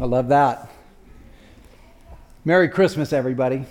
[0.00, 0.70] I love that.
[2.44, 3.66] Merry Christmas, everybody.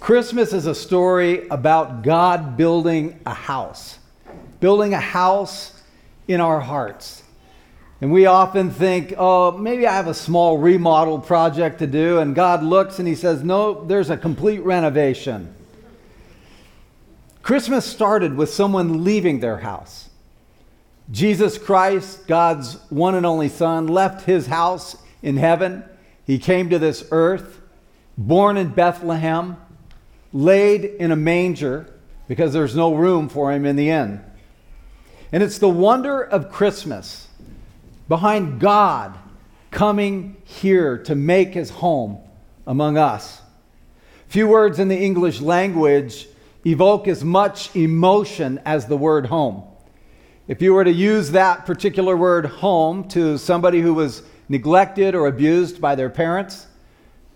[0.00, 3.98] Christmas is a story about God building a house,
[4.60, 5.80] building a house
[6.28, 7.22] in our hearts.
[8.00, 12.18] And we often think, oh, maybe I have a small remodel project to do.
[12.18, 15.54] And God looks and He says, no, there's a complete renovation.
[17.42, 20.03] Christmas started with someone leaving their house.
[21.10, 25.84] Jesus Christ, God's one and only Son, left His house in heaven.
[26.26, 27.60] He came to this earth,
[28.16, 29.56] born in Bethlehem,
[30.32, 31.92] laid in a manger
[32.26, 34.24] because there's no room for Him in the inn.
[35.30, 37.28] And it's the wonder of Christmas
[38.08, 39.18] behind God
[39.70, 42.18] coming here to make his home
[42.66, 43.42] among us.
[44.28, 46.28] Few words in the English language
[46.64, 49.64] evoke as much emotion as the word home.
[50.46, 55.26] If you were to use that particular word home to somebody who was neglected or
[55.26, 56.66] abused by their parents,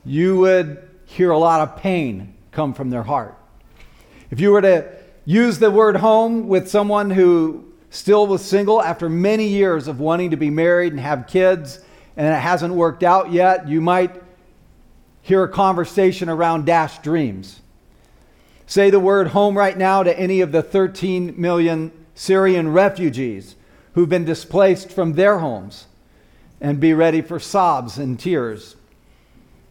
[0.04, 3.34] you would hear a lot of pain come from their heart.
[4.30, 9.08] If you were to use the word home with someone who still was single after
[9.08, 11.80] many years of wanting to be married and have kids,
[12.14, 14.22] and it hasn't worked out yet, you might
[15.22, 17.62] hear a conversation around dashed dreams.
[18.66, 23.56] Say the word home right now to any of the 13 million Syrian refugees
[23.94, 25.86] who've been displaced from their homes
[26.60, 28.76] and be ready for sobs and tears.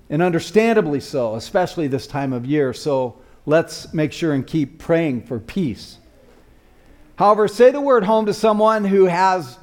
[0.10, 2.74] And understandably so, especially this time of year.
[2.74, 5.98] So let's make sure and keep praying for peace
[7.18, 9.58] However, say the word home to someone who has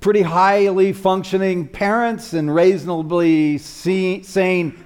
[0.00, 4.24] pretty highly functioning parents and reasonably sane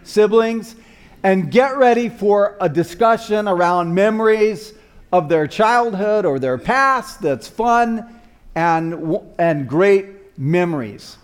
[0.03, 0.75] siblings,
[1.23, 4.75] and get ready for a discussion around memories
[5.15, 8.21] of their childhood or their past that's fun
[8.57, 11.19] and, and great memories.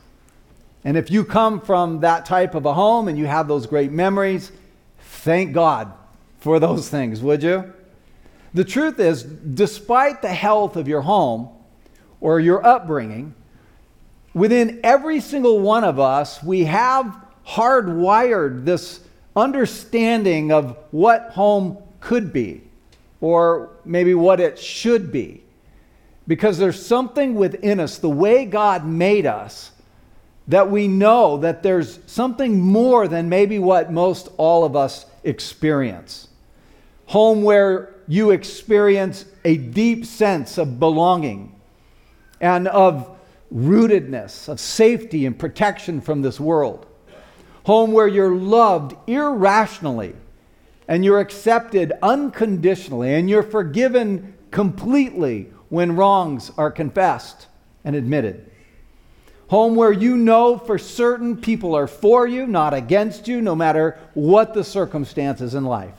[0.84, 3.90] And if you come from that type of a home and you have those great
[3.90, 4.52] memories,
[5.00, 5.92] thank God
[6.38, 7.72] for those things, would you?
[8.54, 11.48] The truth is, despite the health of your home
[12.20, 13.34] or your upbringing,
[14.34, 19.00] within every single one of us, we have hardwired this
[19.34, 22.69] understanding of what home could be
[23.20, 25.42] or maybe what it should be.
[26.26, 29.72] Because there's something within us, the way God made us,
[30.48, 36.28] that we know that there's something more than maybe what most all of us experience.
[37.06, 41.54] Home where you experience a deep sense of belonging
[42.40, 43.16] and of
[43.54, 46.86] rootedness, of safety and protection from this world.
[47.64, 50.14] Home where you're loved irrationally
[50.90, 57.46] and you're accepted unconditionally and you're forgiven completely when wrongs are confessed
[57.84, 58.50] and admitted.
[59.50, 64.00] Home where you know for certain people are for you, not against you, no matter
[64.14, 65.94] what the circumstances in life.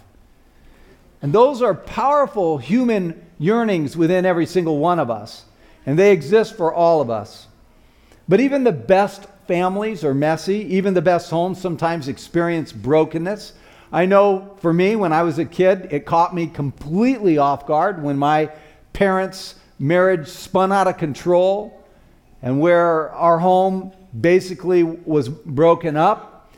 [1.21, 5.45] And those are powerful human yearnings within every single one of us.
[5.85, 7.47] And they exist for all of us.
[8.27, 10.65] But even the best families are messy.
[10.75, 13.53] Even the best homes sometimes experience brokenness.
[13.91, 18.01] I know for me, when I was a kid, it caught me completely off guard
[18.01, 18.51] when my
[18.93, 21.77] parents' marriage spun out of control
[22.41, 26.49] and where our home basically was broken up.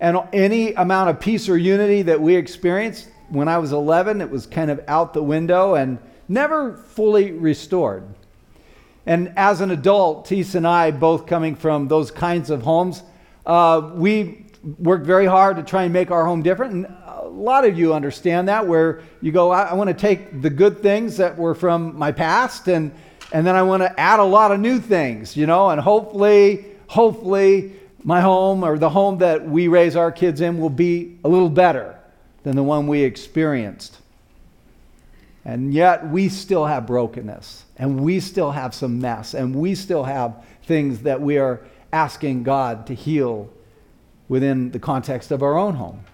[0.00, 4.30] And any amount of peace or unity that we experienced when I was 11, it
[4.30, 8.04] was kind of out the window and never fully restored.
[9.04, 13.02] And as an adult, Tisa and I, both coming from those kinds of homes,
[13.44, 14.46] uh, we
[14.78, 16.72] worked very hard to try and make our home different.
[16.72, 20.42] And a lot of you understand that, where you go, I, I want to take
[20.42, 22.92] the good things that were from my past and
[23.32, 26.64] and then I want to add a lot of new things, you know, and hopefully,
[26.86, 31.28] hopefully, my home or the home that we raise our kids in will be a
[31.28, 31.98] little better
[32.44, 33.98] than the one we experienced.
[35.44, 40.04] And yet we still have brokenness, and we still have some mess, and we still
[40.04, 41.60] have things that we are
[41.92, 43.50] asking God to heal
[44.28, 46.04] within the context of our own home.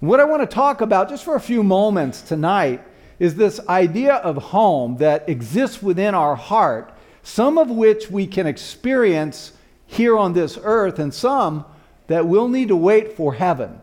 [0.00, 2.82] What I want to talk about just for a few moments tonight
[3.18, 6.92] is this idea of home that exists within our heart,
[7.22, 9.52] some of which we can experience
[9.86, 11.64] here on this earth, and some
[12.06, 13.80] that we'll need to wait for heaven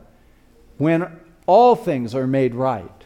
[0.77, 3.03] when all things are made right,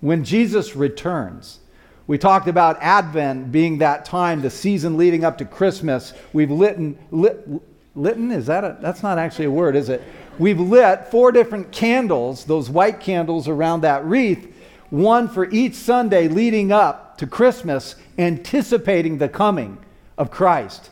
[0.00, 1.60] when Jesus returns.
[2.06, 6.12] We talked about Advent being that time, the season leading up to Christmas.
[6.32, 6.78] We've lit,
[7.12, 7.46] lit,
[7.96, 10.02] litten, is that a, that's not actually a word, is it?
[10.38, 14.54] We've lit four different candles, those white candles around that wreath,
[14.90, 19.78] one for each Sunday leading up to Christmas, anticipating the coming
[20.18, 20.90] of Christ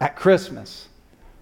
[0.00, 0.88] at Christmas.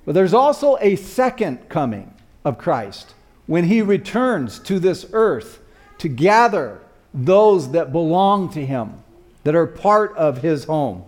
[0.04, 2.12] But there's also a second coming
[2.44, 3.14] of Christ
[3.46, 5.60] when he returns to this earth
[5.98, 6.80] to gather
[7.14, 8.94] those that belong to him,
[9.44, 11.04] that are part of his home.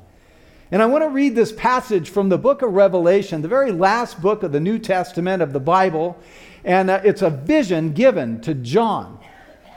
[0.72, 4.22] And I want to read this passage from the book of Revelation, the very last
[4.22, 6.18] book of the New Testament of the Bible.
[6.64, 9.18] And uh, it's a vision given to John,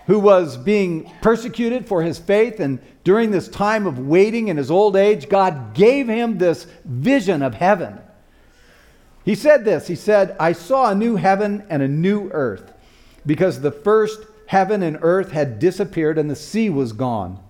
[0.07, 2.61] who was being persecuted for his faith.
[2.61, 7.41] And during this time of waiting in his old age, God gave him this vision
[7.41, 7.99] of heaven.
[9.25, 12.71] He said this He said, I saw a new heaven and a new earth,
[13.25, 17.44] because the first heaven and earth had disappeared and the sea was gone.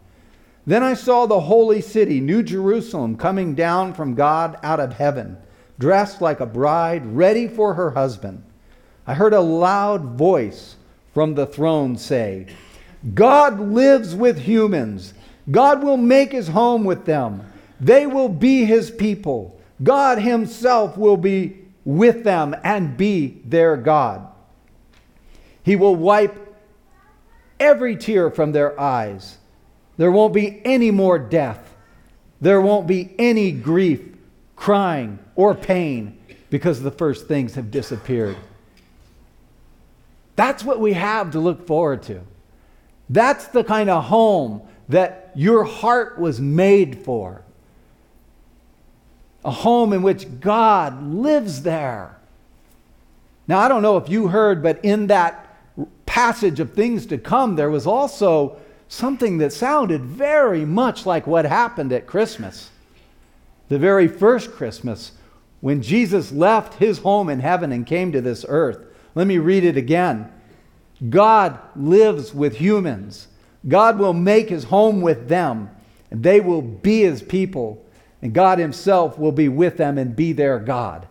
[0.65, 5.37] Then I saw the holy city, New Jerusalem, coming down from God out of heaven,
[5.77, 8.43] dressed like a bride, ready for her husband.
[9.05, 10.75] I heard a loud voice
[11.13, 12.47] from the throne say,
[13.13, 15.13] God lives with humans.
[15.51, 17.43] God will make his home with them.
[17.79, 19.59] They will be his people.
[19.83, 24.27] God himself will be with them and be their God.
[25.61, 26.55] He will wipe
[27.59, 29.37] every tear from their eyes.
[29.97, 31.75] There won't be any more death.
[32.41, 34.01] There won't be any grief,
[34.55, 36.17] crying, or pain
[36.49, 38.35] because the first things have disappeared.
[40.35, 42.21] That's what we have to look forward to.
[43.09, 47.43] That's the kind of home that your heart was made for.
[49.43, 52.17] A home in which God lives there.
[53.47, 55.55] Now, I don't know if you heard, but in that
[56.05, 61.45] passage of things to come, there was also something that sounded very much like what
[61.45, 62.69] happened at Christmas.
[63.69, 65.13] The very first Christmas,
[65.61, 68.85] when Jesus left his home in heaven and came to this earth.
[69.15, 70.31] Let me read it again.
[71.09, 73.27] God lives with humans.
[73.67, 75.69] God will make his home with them,
[76.11, 77.83] and they will be his people,
[78.21, 81.07] and God himself will be with them and be their God.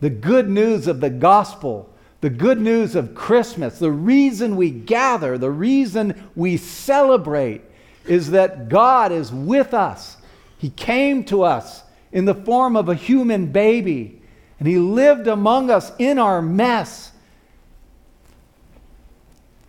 [0.00, 1.92] The good news of the gospel
[2.24, 7.60] the good news of Christmas, the reason we gather, the reason we celebrate,
[8.06, 10.16] is that God is with us.
[10.56, 11.82] He came to us
[12.12, 14.22] in the form of a human baby,
[14.58, 17.12] and He lived among us in our mess.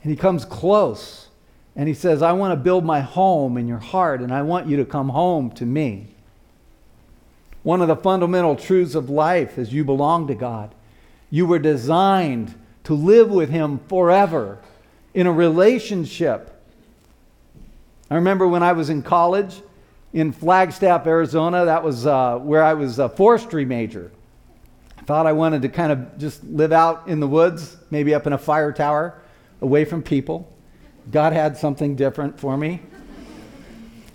[0.02, 1.28] And He comes close,
[1.75, 4.66] and He says, I want to build my home in your heart, and I want
[4.66, 6.07] you to come home to me.
[7.63, 10.74] One of the fundamental truths of life is you belong to God.
[11.36, 12.56] You were designed
[12.86, 14.58] to live with Him forever
[15.14, 16.64] in a relationship.
[18.10, 19.62] I remember when I was in college
[20.14, 24.14] in Flagstaff, Arizona, that was uh, where I was a forestry major.
[24.98, 28.26] I thought I wanted to kind of just live out in the woods, maybe up
[28.26, 29.22] in a fire tower,
[29.60, 30.50] away from people.
[31.12, 32.80] God had something different for me.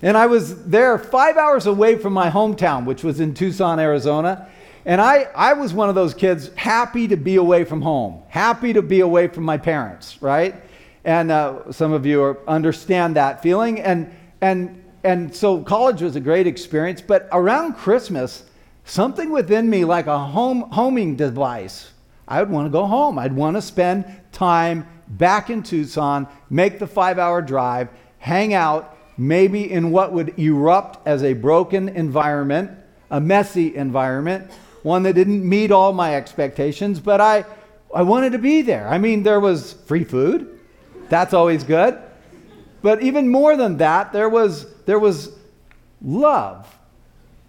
[0.00, 4.48] And I was there five hours away from my hometown, which was in Tucson, Arizona.
[4.84, 8.72] And I, I was one of those kids happy to be away from home, happy
[8.72, 10.54] to be away from my parents, right?
[11.04, 13.80] And uh, some of you are, understand that feeling.
[13.80, 17.02] And, and, and so college was a great experience.
[17.02, 18.44] But around Christmas,
[18.84, 21.92] something within me, like a home, homing device,
[22.26, 23.18] I would want to go home.
[23.18, 27.88] I'd want to spend time back in Tucson, make the five hour drive,
[28.18, 32.70] hang out, maybe in what would erupt as a broken environment,
[33.10, 34.50] a messy environment
[34.82, 37.44] one that didn't meet all my expectations, but I,
[37.94, 38.88] I wanted to be there.
[38.88, 40.58] I mean, there was free food.
[41.08, 41.98] That's always good.
[42.82, 45.30] But even more than that, there was, there was
[46.00, 46.78] love.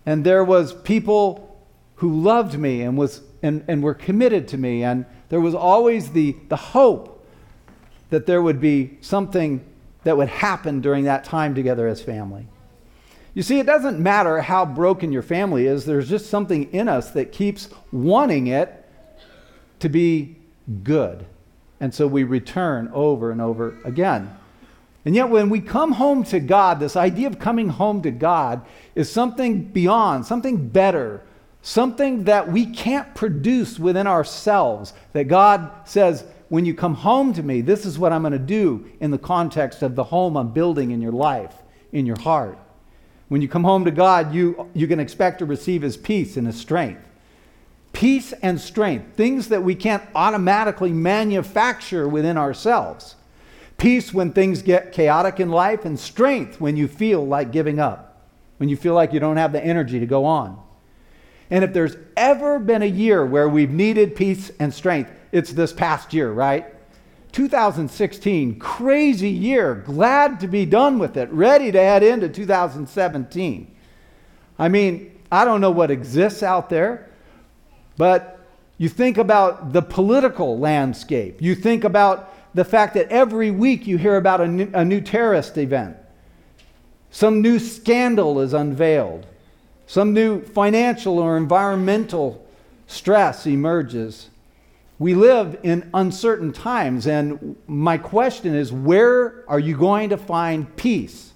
[0.06, 1.64] And there was people
[1.96, 4.84] who loved me and, was, and, and were committed to me.
[4.84, 7.26] And there was always the, the hope
[8.10, 9.64] that there would be something
[10.04, 12.48] that would happen during that time together as family.
[13.34, 17.12] You see, it doesn't matter how broken your family is, there's just something in us
[17.12, 18.86] that keeps wanting it
[19.80, 20.36] to be
[20.84, 21.26] good.
[21.80, 24.38] And so we return over and over again.
[25.04, 28.64] And yet, when we come home to God, this idea of coming home to God
[28.94, 31.24] is something beyond, something better,
[31.64, 34.94] something that we can't produce within ourselves.
[35.14, 38.40] That God says, when you come home to me, this is what I'm going to
[38.40, 41.56] do in the context of the home I'm building in your life,
[41.92, 42.60] in your heart.
[43.32, 46.46] When you come home to God, you, you can expect to receive His peace and
[46.46, 47.02] His strength.
[47.94, 53.16] Peace and strength, things that we can't automatically manufacture within ourselves.
[53.78, 58.22] Peace when things get chaotic in life, and strength when you feel like giving up,
[58.58, 60.62] when you feel like you don't have the energy to go on.
[61.50, 65.72] And if there's ever been a year where we've needed peace and strength, it's this
[65.72, 66.66] past year, right?
[67.32, 69.76] 2016, crazy year.
[69.76, 73.76] Glad to be done with it, ready to head into 2017.
[74.60, 77.10] I mean, I don't know what exists out there,
[77.98, 78.40] but
[78.78, 81.42] you think about the political landscape.
[81.42, 85.00] You think about the fact that every week you hear about a new, a new
[85.00, 85.96] terrorist event.
[87.12, 89.28] Some new scandal is unveiled.
[89.86, 92.46] Some new financial or environmental
[92.88, 94.31] stress emerges.
[95.02, 100.76] We live in uncertain times, and my question is where are you going to find
[100.76, 101.32] peace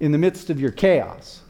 [0.00, 1.42] in the midst of your chaos?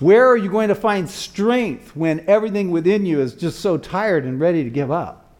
[0.00, 4.24] Where are you going to find strength when everything within you is just so tired
[4.24, 5.34] and ready to give up?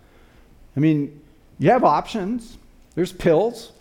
[0.77, 1.23] I mean,
[1.59, 2.59] you have options.
[2.95, 3.73] There's pills,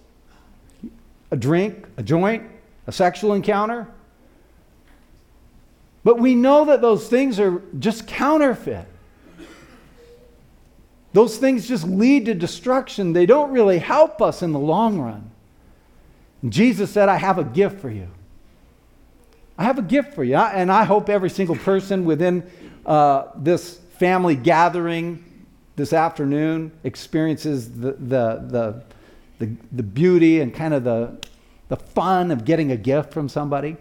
[1.32, 2.50] a drink, a joint,
[2.88, 3.90] a sexual encounter.
[6.06, 8.88] But we know that those things are just counterfeit.
[11.14, 13.14] Those things just lead to destruction.
[13.14, 15.32] They don't really help us in the long run.
[16.48, 18.08] Jesus said, I have a gift for you.
[19.58, 20.38] I have a gift for you.
[20.38, 22.50] And I hope every single person within
[22.86, 25.24] uh, this family gathering
[25.76, 28.84] this afternoon experiences the, the, the,
[29.40, 31.18] the, the beauty and kind of the,
[31.68, 33.76] the fun of getting a gift from somebody.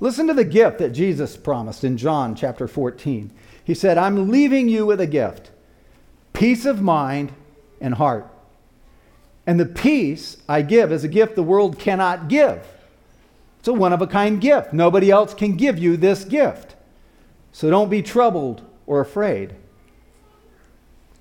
[0.00, 3.30] Listen to the gift that Jesus promised in John chapter 14.
[3.64, 5.50] He said, I'm leaving you with a gift
[6.36, 7.32] peace of mind
[7.80, 8.30] and heart.
[9.46, 12.66] And the peace I give is a gift the world cannot give.
[13.58, 14.72] It's a one of a kind gift.
[14.72, 16.76] Nobody else can give you this gift.
[17.52, 19.54] So don't be troubled or afraid.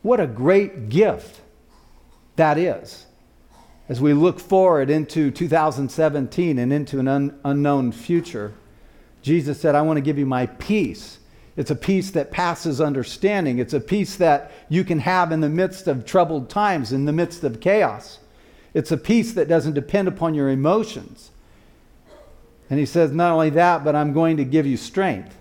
[0.02, 1.40] What a great gift
[2.36, 3.06] that is
[3.88, 8.54] as we look forward into 2017 and into an un- unknown future.
[9.22, 11.20] Jesus said, I want to give you my peace.
[11.58, 13.60] It's a peace that passes understanding.
[13.60, 17.14] It's a peace that you can have in the midst of troubled times, in the
[17.14, 18.20] midst of chaos.
[18.74, 21.32] It's a peace that doesn't depend upon your emotions.
[22.70, 25.38] And he says, Not only that, but I'm going to give you strength.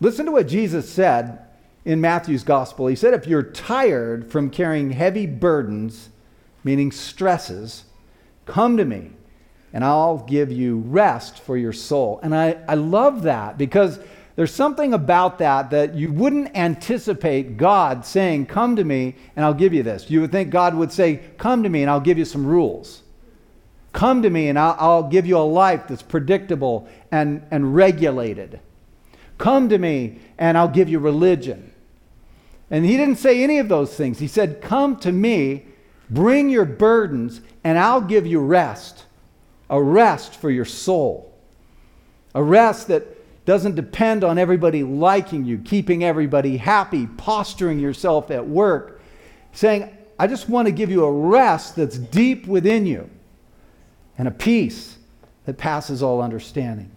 [0.00, 1.38] Listen to what Jesus said
[1.84, 2.86] in Matthew's gospel.
[2.86, 6.10] He said, If you're tired from carrying heavy burdens,
[6.62, 7.84] meaning stresses,
[8.44, 9.12] come to me
[9.72, 12.20] and I'll give you rest for your soul.
[12.22, 13.98] And I, I love that because
[14.36, 19.54] there's something about that that you wouldn't anticipate God saying, Come to me and I'll
[19.54, 20.08] give you this.
[20.10, 23.02] You would think God would say, Come to me and I'll give you some rules.
[23.92, 28.60] Come to me and I'll, I'll give you a life that's predictable and, and regulated.
[29.38, 31.72] Come to me and I'll give you religion.
[32.70, 34.18] And he didn't say any of those things.
[34.18, 35.66] He said, Come to me,
[36.10, 39.04] bring your burdens, and I'll give you rest
[39.70, 41.32] a rest for your soul,
[42.34, 43.04] a rest that
[43.44, 49.00] doesn't depend on everybody liking you, keeping everybody happy, posturing yourself at work,
[49.52, 53.08] saying, I just want to give you a rest that's deep within you
[54.18, 54.98] and a peace
[55.46, 56.90] that passes all understanding.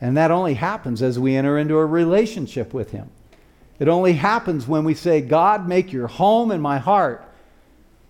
[0.00, 3.08] And that only happens as we enter into a relationship with Him.
[3.78, 7.24] It only happens when we say, God, make your home in my heart,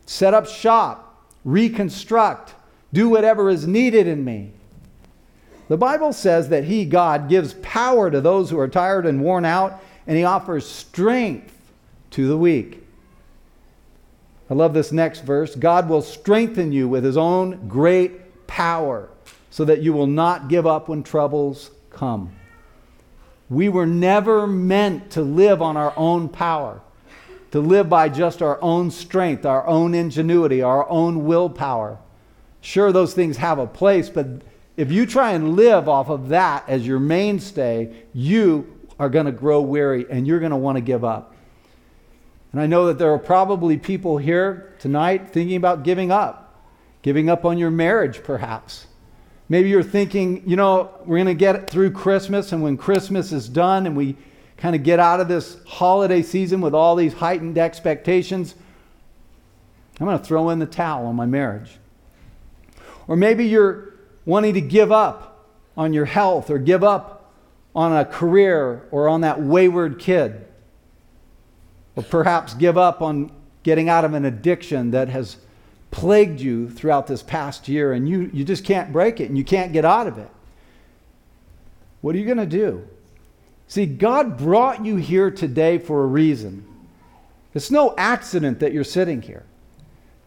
[0.07, 2.55] set up shop, reconstruct,
[2.93, 4.53] do whatever is needed in me.
[5.69, 9.45] The Bible says that He, God, gives power to those who are tired and worn
[9.45, 11.57] out, and He offers strength
[12.11, 12.87] to the weak.
[14.51, 15.55] I love this next verse.
[15.55, 19.09] God will strengthen you with His own great power
[19.51, 22.35] so that you will not give up when troubles come.
[23.49, 26.81] We were never meant to live on our own power,
[27.53, 31.99] to live by just our own strength, our own ingenuity, our own willpower.
[32.62, 34.26] Sure, those things have a place, but
[34.76, 39.33] if you try and live off of that as your mainstay, you are going to
[39.33, 41.35] grow weary and you're going to want to give up.
[42.52, 46.62] And I know that there are probably people here tonight thinking about giving up,
[47.02, 48.87] giving up on your marriage, perhaps.
[49.49, 53.33] Maybe you're thinking, you know, we're going to get it through Christmas, and when Christmas
[53.33, 54.16] is done and we
[54.57, 58.54] kind of get out of this holiday season with all these heightened expectations,
[59.99, 61.73] I'm going to throw in the towel on my marriage.
[63.12, 63.92] Or maybe you're
[64.25, 67.31] wanting to give up on your health or give up
[67.75, 70.47] on a career or on that wayward kid.
[71.95, 73.31] Or perhaps give up on
[73.64, 75.37] getting out of an addiction that has
[75.90, 79.45] plagued you throughout this past year and you, you just can't break it and you
[79.45, 80.31] can't get out of it.
[82.00, 82.88] What are you going to do?
[83.69, 86.64] See, God brought you here today for a reason.
[87.52, 89.45] It's no accident that you're sitting here.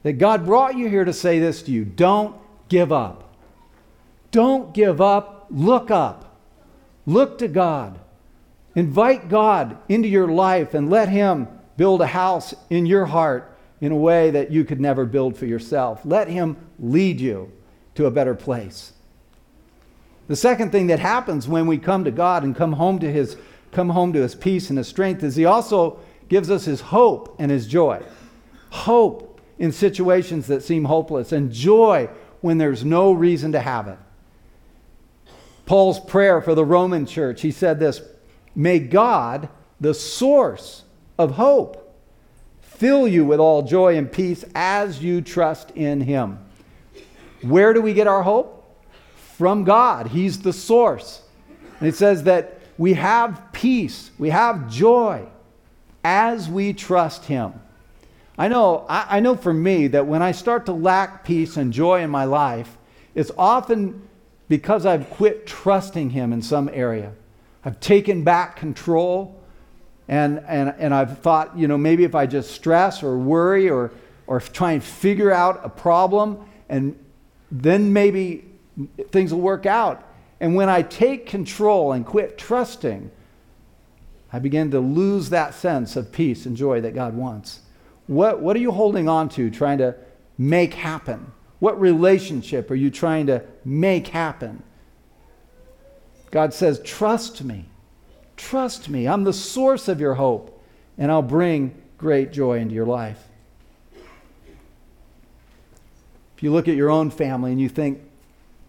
[0.04, 3.36] That God brought you here to say this to you don't give up.
[4.32, 5.48] Don't give up.
[5.50, 6.38] Look up.
[7.06, 8.00] Look to God.
[8.76, 13.92] Invite God into your life and let Him build a house in your heart in
[13.92, 16.02] a way that you could never build for yourself.
[16.04, 17.52] Let Him lead you
[17.96, 18.94] to a better place.
[20.28, 23.38] The second thing that happens when we come to God and come home to his
[23.72, 27.36] come home to his peace and his strength is he also gives us his hope
[27.40, 28.02] and his joy.
[28.70, 32.10] Hope in situations that seem hopeless and joy
[32.46, 33.98] when there's no reason to have it.
[35.66, 38.04] Paul's prayer for the Roman church, he said this
[38.56, 39.50] May God,
[39.82, 40.84] the source
[41.18, 41.92] of hope,
[42.62, 46.38] fill you with all joy and peace as you trust in him.
[47.42, 48.64] Where do we get our hope?
[49.40, 50.06] From God.
[50.06, 51.24] He's the source.
[51.80, 55.26] And it says that we have peace, we have joy
[56.04, 57.54] as we trust him.
[58.38, 61.72] I know, I, I know for me that when I start to lack peace and
[61.72, 62.78] joy in my life,
[63.14, 64.08] it's often
[64.50, 67.14] because I've quit trusting Him in some area.
[67.64, 69.42] I've taken back control,
[70.08, 73.92] and, and, and I've thought, you know, maybe if I just stress or worry or,
[74.28, 76.98] or try and figure out a problem, and
[77.52, 78.46] then maybe
[79.12, 80.04] things will work out.
[80.40, 83.10] And when I take control and quit trusting,
[84.34, 87.62] I begin to lose that sense of peace and joy that God wants.
[88.08, 89.96] What, what are you holding on to, trying to
[90.38, 91.32] make happen?
[91.60, 94.62] What relationship are you trying to make happen?
[96.32, 97.66] God says, Trust me.
[98.38, 99.08] Trust me.
[99.08, 100.62] I'm the source of your hope,
[100.98, 103.24] and I'll bring great joy into your life.
[106.36, 108.02] If you look at your own family and you think,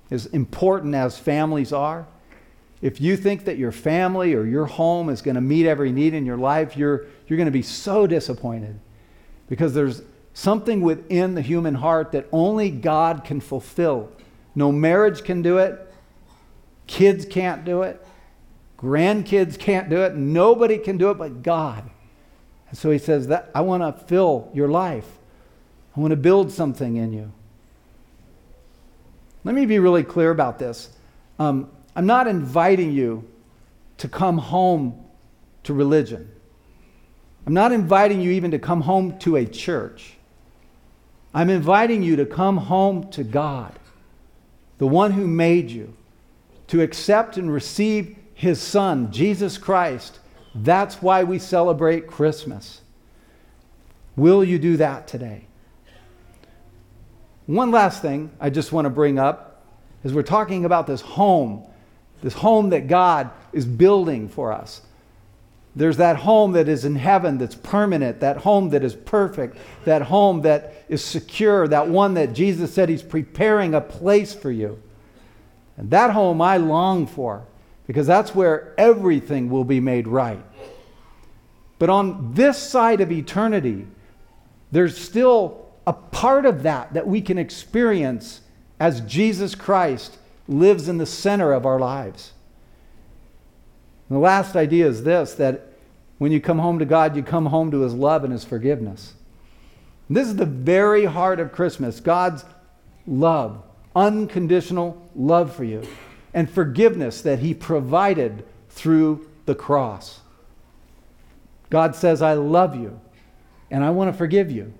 [0.08, 2.06] as important as families are,
[2.80, 6.14] if you think that your family or your home is going to meet every need
[6.14, 8.78] in your life, you're, you're going to be so disappointed
[9.48, 10.02] because there's
[10.34, 14.10] something within the human heart that only God can fulfill.
[14.54, 15.92] No marriage can do it,
[16.86, 18.04] kids can't do it,
[18.78, 21.88] grandkids can't do it, nobody can do it but God.
[22.68, 25.06] And so he says that I want to fill your life.
[25.96, 27.32] I want to build something in you.
[29.44, 30.90] Let me be really clear about this.
[31.38, 33.26] Um, I'm not inviting you
[33.98, 35.04] to come home
[35.62, 36.30] to religion.
[37.46, 40.14] I'm not inviting you even to come home to a church.
[41.32, 43.78] I'm inviting you to come home to God,
[44.78, 45.94] the one who made you,
[46.68, 50.18] to accept and receive his son, Jesus Christ.
[50.54, 52.80] That's why we celebrate Christmas.
[54.16, 55.46] Will you do that today?
[57.46, 59.64] One last thing I just want to bring up
[60.02, 61.64] is we're talking about this home,
[62.22, 64.80] this home that God is building for us.
[65.76, 70.02] There's that home that is in heaven that's permanent, that home that is perfect, that
[70.02, 74.82] home that is secure, that one that Jesus said He's preparing a place for you.
[75.76, 77.46] And that home I long for
[77.86, 80.42] because that's where everything will be made right.
[81.78, 83.86] But on this side of eternity,
[84.72, 88.40] there's still a part of that that we can experience
[88.80, 90.16] as Jesus Christ
[90.48, 92.32] lives in the center of our lives.
[94.08, 95.68] And the last idea is this that
[96.18, 99.14] when you come home to God, you come home to His love and His forgiveness.
[100.08, 102.44] And this is the very heart of Christmas God's
[103.06, 103.62] love,
[103.94, 105.82] unconditional love for you,
[106.32, 110.20] and forgiveness that He provided through the cross.
[111.70, 113.00] God says, I love you,
[113.70, 114.72] and I want to forgive you.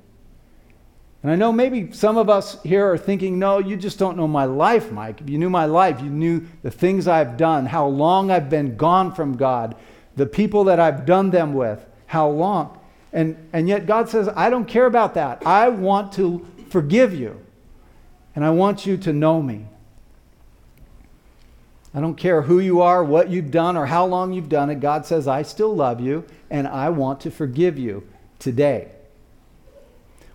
[1.27, 4.29] And I know maybe some of us here are thinking, no, you just don't know
[4.29, 5.21] my life, Mike.
[5.21, 8.77] If you knew my life, you knew the things I've done, how long I've been
[8.77, 9.75] gone from God,
[10.15, 12.79] the people that I've done them with, how long.
[13.13, 15.45] And, and yet God says, I don't care about that.
[15.45, 17.45] I want to forgive you.
[18.37, 19.67] And I want you to know me.
[21.93, 24.79] I don't care who you are, what you've done, or how long you've done it.
[24.79, 28.07] God says, I still love you, and I want to forgive you
[28.39, 28.93] today.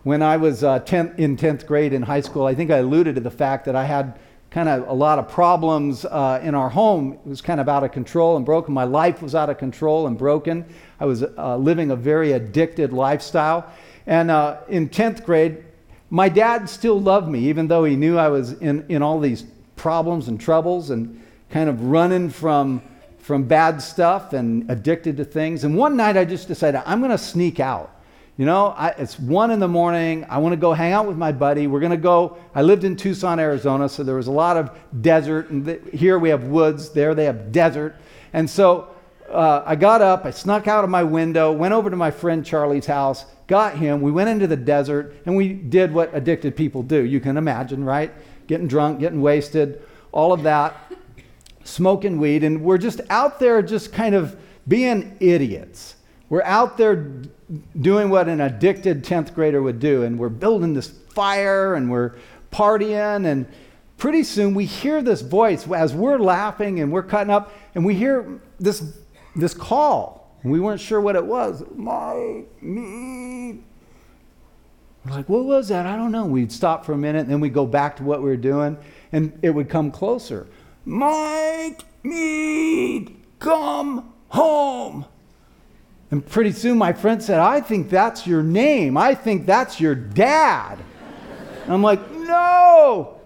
[0.04, 0.84] When I was uh,
[1.18, 3.84] in 10th grade in high school, I think I alluded to the fact that I
[3.84, 4.18] had
[4.50, 7.14] kind of a lot of problems uh, in our home.
[7.14, 8.74] It was kind of out of control and broken.
[8.74, 10.66] My life was out of control and broken.
[11.00, 13.72] I was uh, living a very addicted lifestyle.
[14.08, 15.64] And uh, in 10th grade,
[16.10, 19.46] my dad still loved me, even though he knew I was in, in all these
[19.76, 22.82] problems and troubles and kind of running from,
[23.20, 25.64] from bad stuff and addicted to things.
[25.64, 28.01] And one night I just decided I'm going to sneak out.
[28.42, 30.26] You know, I, it's one in the morning.
[30.28, 31.68] I want to go hang out with my buddy.
[31.68, 32.40] We're going to go.
[32.56, 34.72] I lived in Tucson, Arizona, so there was a lot of
[35.04, 35.52] desert.
[35.52, 36.90] And th- here we have woods.
[36.90, 37.98] There they have desert.
[38.34, 38.96] And so
[39.30, 40.26] uh, I got up.
[40.26, 44.02] I snuck out of my window, went over to my friend Charlie's house, got him.
[44.02, 47.04] We went into the desert, and we did what addicted people do.
[47.04, 48.12] You can imagine, right?
[48.48, 50.92] Getting drunk, getting wasted, all of that,
[51.64, 52.44] smoking weed.
[52.44, 54.36] And we're just out there, just kind of
[54.68, 55.94] being idiots.
[56.28, 57.22] We're out there
[57.80, 62.16] doing what an addicted 10th grader would do, and we're building this fire and we're
[62.52, 63.48] partying and
[63.98, 67.94] pretty soon we hear this voice as we're laughing and we're cutting up, and we
[67.94, 68.98] hear this,
[69.36, 70.36] this call.
[70.44, 71.64] We weren't sure what it was.
[71.76, 73.60] My, me.
[75.06, 75.86] We're like, what was that?
[75.86, 76.26] I don't know.
[76.26, 78.78] We'd stop for a minute, and then we'd go back to what we were doing,
[79.12, 80.48] and it would come closer.
[80.84, 85.06] Mike Mead, come home.
[86.12, 88.98] And pretty soon my friend said, I think that's your name.
[88.98, 90.78] I think that's your dad.
[91.68, 93.22] I'm like, no.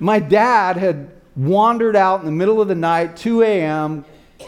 [0.00, 4.04] My dad had wandered out in the middle of the night, 2 a.m.,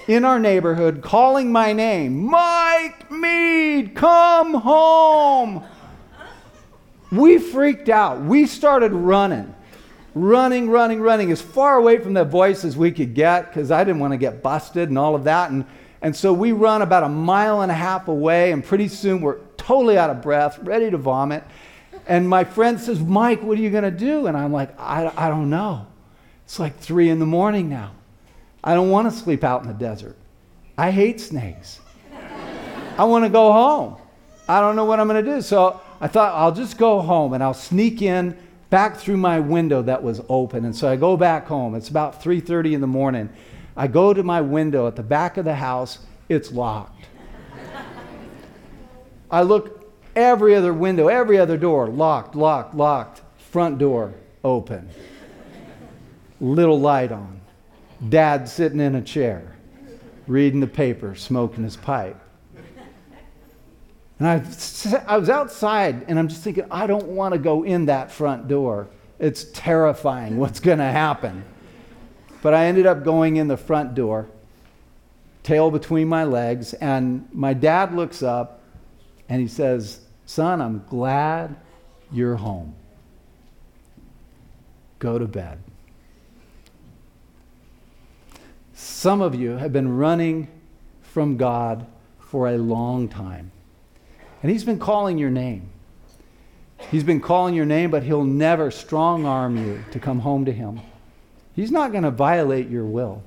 [0.08, 5.64] in our neighborhood, calling my name Mike Mead, come home.
[7.12, 8.20] We freaked out.
[8.20, 9.54] We started running,
[10.14, 13.84] running, running, running as far away from that voice as we could get because I
[13.84, 15.50] didn't want to get busted and all of that.
[15.50, 15.64] And,
[16.06, 19.40] and so we run about a mile and a half away, and pretty soon we're
[19.56, 21.42] totally out of breath, ready to vomit.
[22.06, 24.28] And my friend says, Mike, what are you going to do?
[24.28, 25.84] And I'm like, I, I don't know.
[26.44, 27.90] It's like three in the morning now.
[28.62, 30.14] I don't want to sleep out in the desert.
[30.78, 31.80] I hate snakes.
[32.96, 33.96] I want to go home.
[34.46, 35.42] I don't know what I'm going to do.
[35.42, 38.38] So I thought I'll just go home and I'll sneak in
[38.70, 40.66] back through my window that was open.
[40.66, 41.74] And so I go back home.
[41.74, 43.28] It's about 3:30 in the morning.
[43.76, 45.98] I go to my window at the back of the house.
[46.28, 47.06] It's locked.
[49.30, 53.22] I look every other window, every other door, locked, locked, locked.
[53.50, 54.88] Front door open.
[56.40, 57.40] Little light on.
[58.08, 59.56] Dad sitting in a chair,
[60.26, 62.20] reading the paper, smoking his pipe.
[64.18, 64.34] And I,
[65.06, 68.48] I was outside and I'm just thinking, I don't want to go in that front
[68.48, 68.88] door.
[69.18, 71.44] It's terrifying what's going to happen.
[72.46, 74.28] But I ended up going in the front door,
[75.42, 78.60] tail between my legs, and my dad looks up
[79.28, 81.56] and he says, Son, I'm glad
[82.12, 82.76] you're home.
[85.00, 85.58] Go to bed.
[88.74, 90.46] Some of you have been running
[91.02, 91.84] from God
[92.20, 93.50] for a long time.
[94.44, 95.68] And He's been calling your name.
[96.92, 100.52] He's been calling your name, but He'll never strong arm you to come home to
[100.52, 100.80] Him.
[101.56, 103.22] He's not going to violate your will.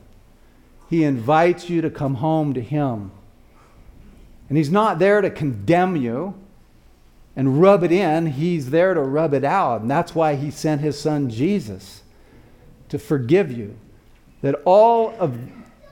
[0.90, 3.12] He invites you to come home to Him.
[4.48, 6.36] And He's not there to condemn you
[7.36, 9.82] and rub it in, He's there to rub it out.
[9.82, 12.04] And that's why He sent His Son Jesus
[12.90, 13.78] to forgive you.
[14.42, 15.38] That all of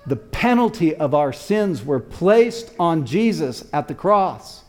[0.05, 4.63] the penalty of our sins were placed on Jesus at the cross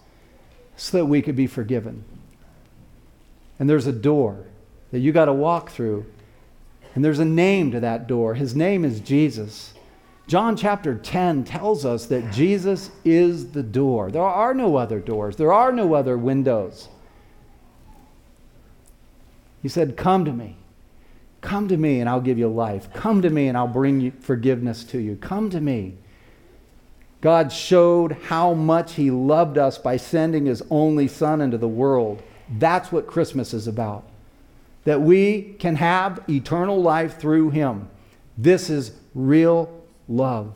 [0.76, 2.04] so that we could be forgiven.
[3.59, 4.46] And there's a door
[4.90, 6.07] that you got to walk through.
[6.98, 8.34] And there's a name to that door.
[8.34, 9.72] His name is Jesus.
[10.26, 14.11] John chapter 10 tells us that Jesus is the door.
[14.11, 16.88] There are no other doors, there are no other windows.
[19.62, 20.56] He said, Come to me.
[21.40, 22.92] Come to me and I'll give you life.
[22.92, 25.14] Come to me and I'll bring you forgiveness to you.
[25.14, 25.98] Come to me.
[27.20, 32.24] God showed how much He loved us by sending His only Son into the world.
[32.50, 34.04] That's what Christmas is about.
[34.88, 37.90] That we can have eternal life through Him.
[38.38, 40.55] This is real love.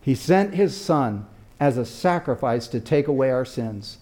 [0.00, 1.26] He sent His Son
[1.58, 3.98] as a sacrifice to take away our sins.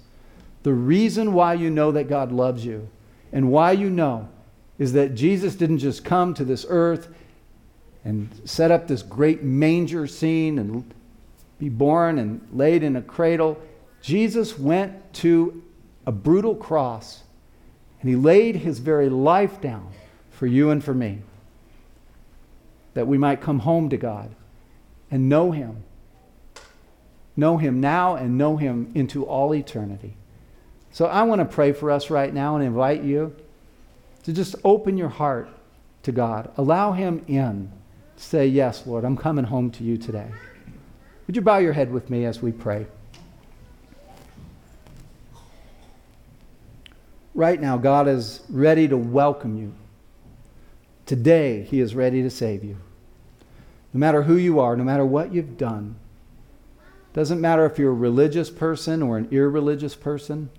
[0.65, 2.91] The reason why you know that God loves you
[3.33, 4.29] and why you know
[4.79, 7.09] is that Jesus didn't just come to this earth
[8.05, 10.93] and set up this great manger scene and
[11.59, 13.59] be born and laid in a cradle.
[14.03, 15.63] Jesus went to
[16.05, 17.23] a brutal cross
[18.01, 19.91] and he laid his very life down
[20.31, 21.23] for you and for me
[22.95, 24.35] that we might come home to God
[25.11, 25.85] and know him.
[27.37, 30.17] Know him now and know him into all eternity.
[30.91, 33.37] So I want to pray for us right now and invite you
[34.25, 35.49] to just open your heart
[36.03, 36.51] to God.
[36.57, 37.71] Allow him in.
[38.17, 40.31] Say, Yes, Lord, I'm coming home to you today.
[41.27, 42.87] Would you bow your head with me as we pray?
[47.39, 49.73] Right now, God is ready to welcome you.
[51.07, 52.79] Today, He is ready to save you.
[53.95, 55.95] No matter who you are, no matter what you've done,
[57.13, 60.51] doesn't matter if you're a religious person or an irreligious person,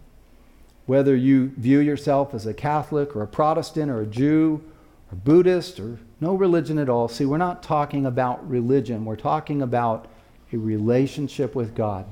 [0.85, 4.63] whether you view yourself as a Catholic or a Protestant or a Jew
[5.11, 7.09] or Buddhist or no religion at all.
[7.09, 10.07] See, we're not talking about religion, we're talking about
[10.53, 12.05] a relationship with God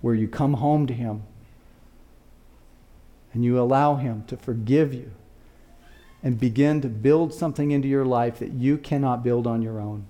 [0.00, 1.24] where you come home to Him
[3.36, 5.12] and you allow Him to forgive you
[6.22, 10.06] and begin to build something into your life that you cannot build on your own.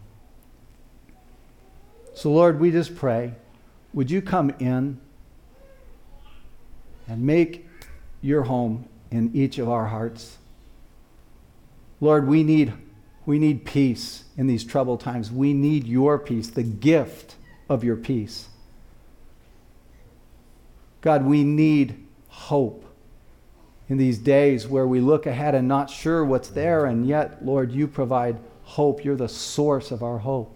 [2.15, 3.35] So, Lord, we just pray,
[3.93, 5.01] would you come in
[7.09, 7.67] and make
[8.23, 10.39] your home in each of our hearts?
[12.01, 12.75] Lord, we need,
[13.27, 15.33] we need peace in these troubled times.
[15.33, 17.35] We need your peace, the gift
[17.69, 18.51] of your peace.
[21.01, 22.86] God, we need hope
[23.88, 27.72] in these days where we look ahead and not sure what's there, and yet, Lord,
[27.72, 29.05] you provide hope.
[29.05, 30.53] You're the source of our hope.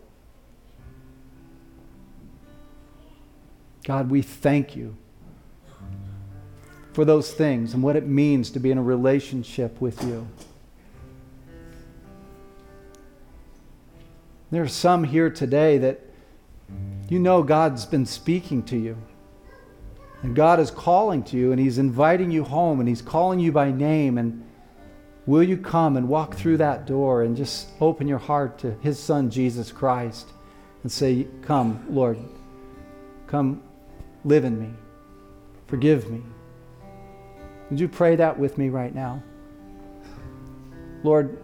[3.84, 4.96] God, we thank you
[6.92, 10.26] for those things and what it means to be in a relationship with you.
[14.50, 16.00] There are some here today that
[17.08, 18.96] you know God's been speaking to you.
[20.22, 23.52] And God is calling to you and He's inviting you home and He's calling you
[23.52, 24.18] by name.
[24.18, 24.44] And
[25.26, 28.98] will you come and walk through that door and just open your heart to His
[28.98, 30.28] Son, Jesus Christ,
[30.82, 32.18] and say, Come, Lord,
[33.26, 33.62] come
[34.24, 34.70] live in me,
[35.66, 36.22] forgive me.
[37.70, 39.22] Would you pray that with me right now?
[41.02, 41.38] Lord,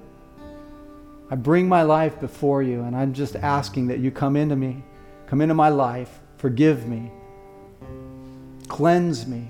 [1.30, 4.84] I bring my life before you, and I'm just asking that you come into me,
[5.26, 7.10] come into my life, forgive me,
[8.68, 9.48] cleanse me.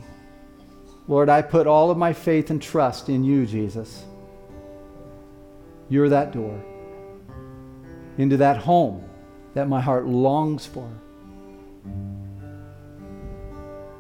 [1.09, 4.05] Lord, I put all of my faith and trust in you, Jesus.
[5.89, 6.61] You're that door
[8.19, 9.05] into that home
[9.55, 10.91] that my heart longs for.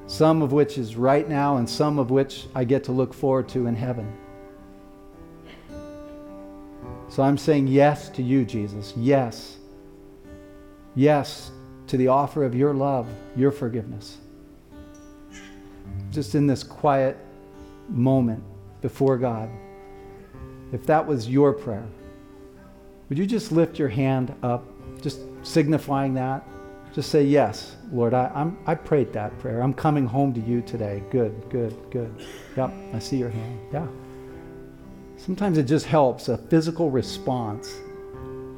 [0.07, 3.49] Some of which is right now, and some of which I get to look forward
[3.51, 4.17] to in heaven.
[7.09, 8.93] So I'm saying yes to you, Jesus.
[8.97, 9.57] Yes.
[10.95, 11.51] Yes
[11.87, 14.19] to the offer of your love, your forgiveness.
[16.11, 17.17] Just in this quiet
[17.89, 18.43] moment
[18.81, 19.51] before God,
[20.73, 21.87] if that was your prayer,
[23.09, 24.65] would you just lift your hand up,
[25.01, 26.47] just signifying that?
[26.93, 29.63] Just say, Yes, Lord, I, I'm, I prayed that prayer.
[29.63, 31.03] I'm coming home to you today.
[31.11, 32.13] Good, good, good.
[32.57, 33.61] Yep, I see your hand.
[33.73, 33.87] Yeah.
[35.19, 37.81] Sometimes it just helps a physical response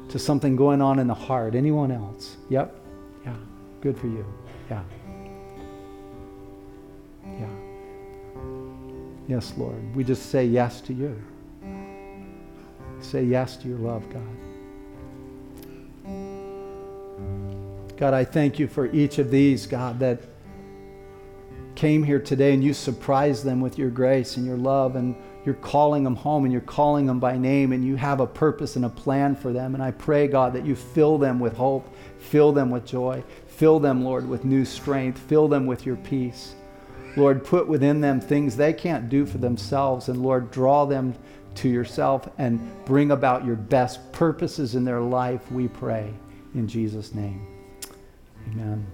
[0.09, 1.55] to something going on in the heart.
[1.55, 2.37] Anyone else?
[2.49, 2.75] Yep.
[3.25, 3.35] Yeah.
[3.81, 4.25] Good for you.
[4.69, 4.83] Yeah.
[9.29, 9.95] Yes, Lord.
[9.95, 11.15] We just say yes to you.
[12.99, 14.23] Say yes to your love, God.
[17.95, 20.23] God, I thank you for each of these, God, that
[21.75, 25.15] came here today and you surprised them with your grace and your love and
[25.45, 28.77] you're calling them home and you're calling them by name and you have a purpose
[28.77, 29.75] and a plan for them.
[29.75, 31.87] And I pray, God, that you fill them with hope,
[32.17, 36.55] fill them with joy, fill them, Lord, with new strength, fill them with your peace.
[37.15, 40.09] Lord, put within them things they can't do for themselves.
[40.09, 41.15] And Lord, draw them
[41.55, 46.13] to yourself and bring about your best purposes in their life, we pray.
[46.55, 47.45] In Jesus' name.
[48.51, 48.85] Amen.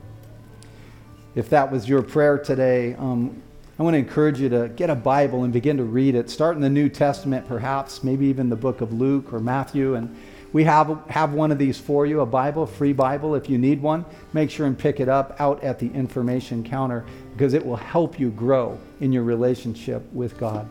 [1.35, 3.41] If that was your prayer today, um,
[3.77, 6.29] I want to encourage you to get a Bible and begin to read it.
[6.29, 9.95] Start in the New Testament, perhaps, maybe even the book of Luke or Matthew.
[9.95, 10.15] And
[10.53, 13.35] we have, have one of these for you a Bible, free Bible.
[13.35, 17.05] If you need one, make sure and pick it up out at the information counter
[17.33, 20.69] because it will help you grow in your relationship with God.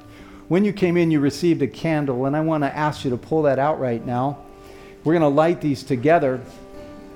[0.48, 3.16] When you came in, you received a candle, and I want to ask you to
[3.16, 4.38] pull that out right now.
[5.02, 6.40] We're going to light these together.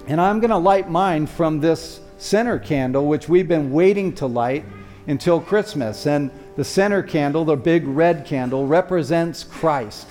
[0.06, 4.26] And I'm going to light mine from this center candle, which we've been waiting to
[4.26, 4.64] light
[5.06, 6.06] until Christmas.
[6.06, 10.08] And the center candle, the big red candle, represents Christ.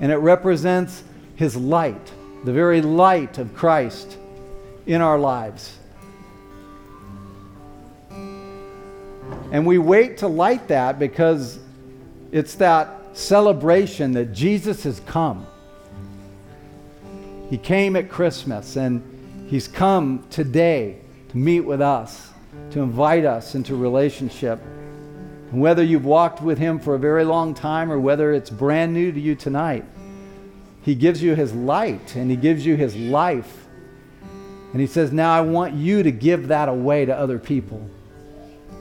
[0.00, 1.04] And it represents
[1.36, 2.12] his light,
[2.44, 4.18] the very light of Christ
[4.86, 5.76] in our lives.
[9.52, 11.58] And we wait to light that because
[12.32, 15.46] it's that celebration that Jesus has come.
[17.48, 19.02] He came at Christmas and
[19.48, 22.30] he's come today to meet with us
[22.70, 24.60] to invite us into relationship.
[25.50, 28.92] And whether you've walked with Him for a very long time or whether it's brand
[28.92, 29.84] new to you tonight,
[30.86, 33.66] He gives you His light and He gives you His life.
[34.70, 37.90] And He says, Now I want you to give that away to other people.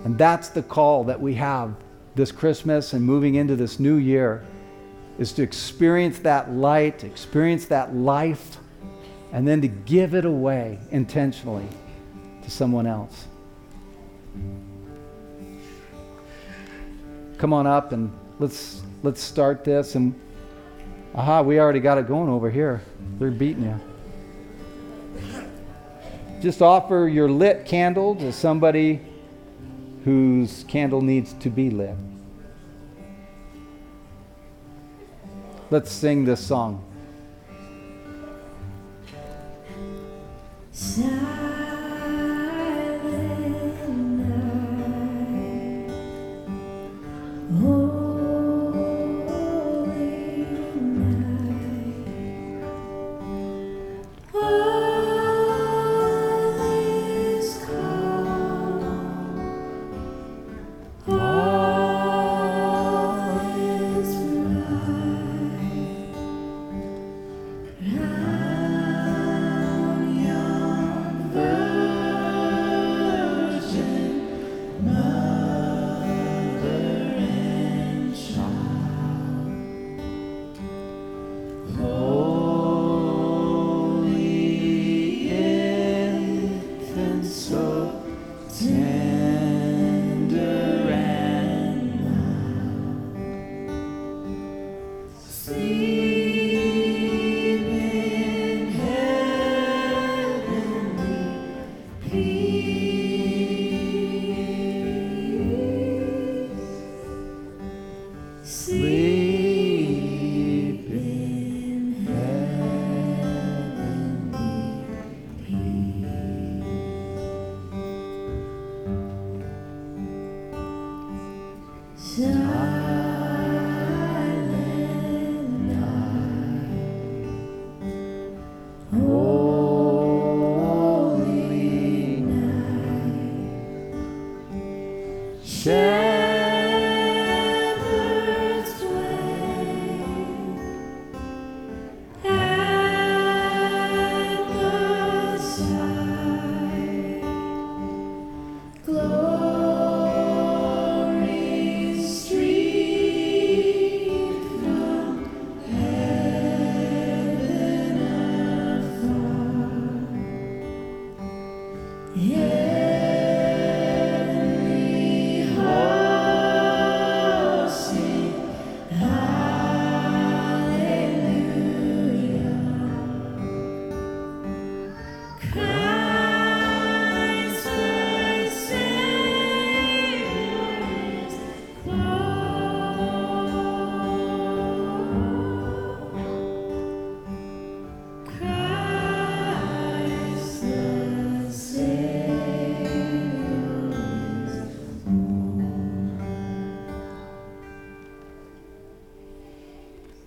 [0.03, 1.75] And that's the call that we have
[2.13, 4.45] this Christmas and moving into this new year
[5.17, 8.57] is to experience that light, experience that life,
[9.31, 11.67] and then to give it away intentionally
[12.43, 13.25] to someone else.
[17.39, 20.13] Come on up and let's let's start this and
[21.15, 22.81] aha, we already got it going over here.
[23.17, 23.79] They're beating you.
[26.41, 28.99] Just offer your lit candle to somebody
[30.03, 31.95] whose candle needs to be lit.
[35.71, 36.83] Let's sing this song.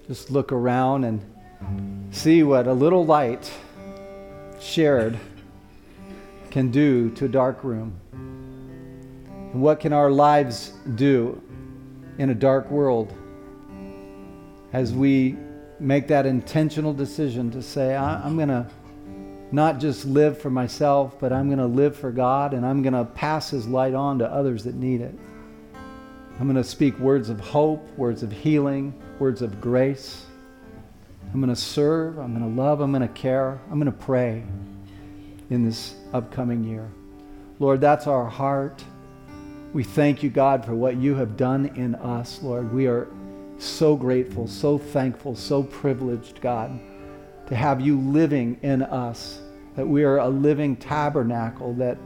[0.08, 1.20] Just look around and
[2.10, 3.52] see what a little light
[4.58, 5.18] shared
[6.50, 8.00] can do to a dark room.
[9.52, 11.40] And what can our lives do
[12.16, 13.12] in a dark world
[14.72, 15.36] as we
[15.78, 18.66] make that intentional decision to say, I'm going to
[19.52, 22.94] not just live for myself, but I'm going to live for God and I'm going
[22.94, 25.14] to pass His light on to others that need it.
[26.40, 30.24] I'm going to speak words of hope, words of healing, words of grace.
[31.32, 33.98] I'm going to serve, I'm going to love, I'm going to care, I'm going to
[33.98, 34.44] pray
[35.50, 36.88] in this upcoming year.
[37.58, 38.82] Lord, that's our heart.
[39.72, 42.72] We thank you, God, for what you have done in us, Lord.
[42.72, 43.08] We are
[43.58, 46.78] so grateful, so thankful, so privileged, God,
[47.48, 49.40] to have you living in us,
[49.74, 51.98] that we are a living tabernacle, that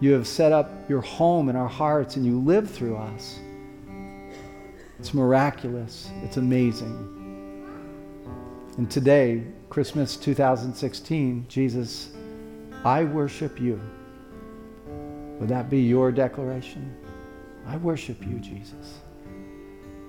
[0.00, 3.38] you have set up your home in our hearts and you live through us.
[5.00, 7.16] It's miraculous, it's amazing.
[8.76, 12.10] And today, Christmas 2016, Jesus,
[12.84, 13.80] I worship you.
[15.38, 16.94] Would that be your declaration?
[17.66, 18.98] I worship you, Jesus.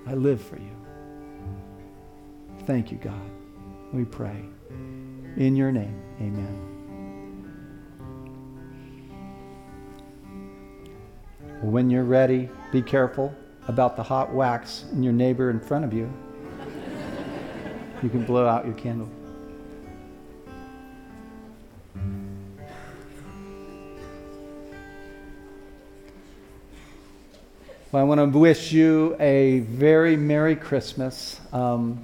[0.07, 0.75] I live for you.
[2.65, 3.31] Thank you, God.
[3.93, 4.43] We pray.
[5.37, 6.67] In your name, amen.
[11.61, 13.33] When you're ready, be careful
[13.71, 16.11] about the hot wax in your neighbor in front of you.
[18.03, 19.09] you can blow out your candle.
[27.93, 31.39] Well, I want to wish you a very Merry Christmas.
[31.53, 32.03] Um,